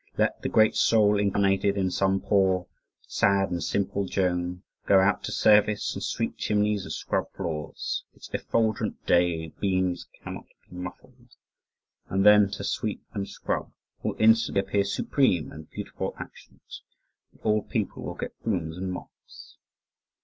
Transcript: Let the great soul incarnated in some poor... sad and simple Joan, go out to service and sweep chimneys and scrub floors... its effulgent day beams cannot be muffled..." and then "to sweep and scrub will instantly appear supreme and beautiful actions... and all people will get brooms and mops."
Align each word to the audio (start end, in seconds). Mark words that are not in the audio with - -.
Let 0.17 0.41
the 0.41 0.49
great 0.49 0.75
soul 0.75 1.19
incarnated 1.19 1.77
in 1.77 1.91
some 1.91 2.21
poor... 2.21 2.65
sad 3.03 3.51
and 3.51 3.61
simple 3.63 4.05
Joan, 4.07 4.63
go 4.87 4.99
out 4.99 5.23
to 5.25 5.31
service 5.31 5.93
and 5.93 6.01
sweep 6.03 6.37
chimneys 6.37 6.85
and 6.85 6.91
scrub 6.91 7.25
floors... 7.35 8.03
its 8.15 8.27
effulgent 8.33 9.05
day 9.05 9.49
beams 9.59 10.07
cannot 10.23 10.47
be 10.67 10.75
muffled..." 10.75 11.35
and 12.07 12.25
then 12.25 12.49
"to 12.49 12.63
sweep 12.63 13.03
and 13.13 13.29
scrub 13.29 13.73
will 14.01 14.15
instantly 14.17 14.61
appear 14.61 14.85
supreme 14.85 15.51
and 15.51 15.69
beautiful 15.69 16.15
actions... 16.19 16.81
and 17.31 17.41
all 17.41 17.61
people 17.61 18.01
will 18.01 18.15
get 18.15 18.33
brooms 18.43 18.79
and 18.79 18.91
mops." 18.91 19.57